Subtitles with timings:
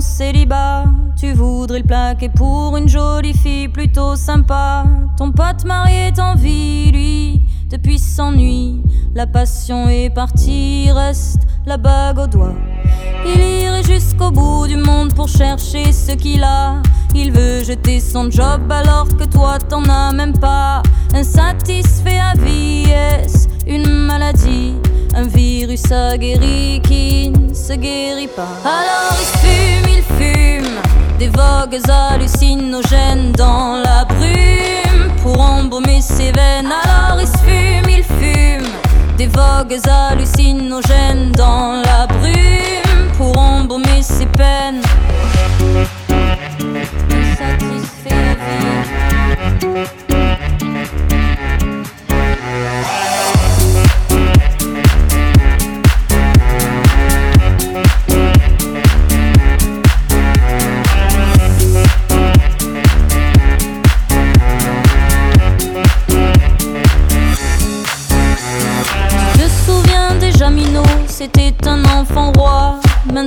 [0.00, 0.84] célibat.
[1.18, 4.84] Tu voudrais le plaquer pour une jolie fille plutôt sympa.
[5.16, 8.82] Ton pote marié t'envie, lui, depuis s'ennuie.
[9.14, 12.54] La passion est partie, reste la bague au doigt.
[13.24, 16.82] Il irait jusqu'au bout du monde pour chercher ce qu'il a.
[17.14, 20.82] Il veut jeter son job alors que toi t'en as même pas.
[21.14, 24.74] Insatisfait à vie, est une maladie?
[25.18, 28.60] Un virus aguerri qui ne se guérit pas.
[28.64, 30.74] Alors il fume, il fume
[31.18, 36.70] des vogues hallucinogènes dans la brume pour embaumer ses veines.
[36.84, 38.70] Alors il fume, il fume
[39.16, 44.82] des vogues hallucinogènes dans la brume pour embaumer ses peines.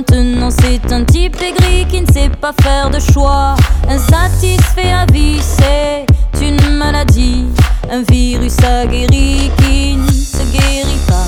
[0.00, 3.54] Maintenant c'est un type aigri qui ne sait pas faire de choix.
[3.86, 6.06] Insatisfait à vie, c'est
[6.40, 7.44] une maladie.
[7.92, 11.26] Un virus aguerri qui ne se guérit pas.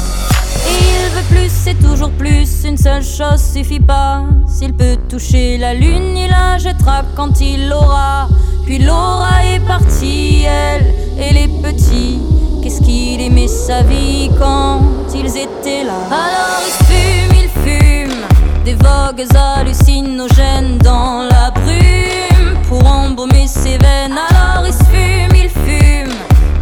[0.66, 2.64] Il veut plus, c'est toujours plus.
[2.64, 4.22] Une seule chose suffit pas.
[4.48, 8.28] S'il peut toucher la lune, il la jettera quand il l'aura.
[8.64, 12.20] Puis Laura est partie, elle et les petits.
[12.62, 14.80] Qu'est-ce qu'il aimait sa vie quand
[15.14, 15.98] ils étaient là?
[16.10, 17.21] Alors il fume
[19.22, 24.18] des vogues hallucinogènes dans la brume pour embaumer ses veines.
[24.30, 26.14] Alors il fume, il fume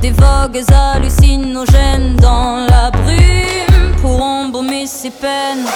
[0.03, 5.67] des vogues hallucinogènes dans la brume pour embaumer ses peines.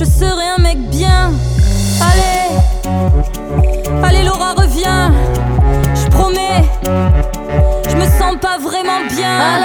[0.00, 1.30] je serai un mec bien.
[2.00, 2.56] Allez,
[4.02, 5.12] allez Laura, reviens.
[5.94, 9.60] Je promets, je me sens pas vraiment bien.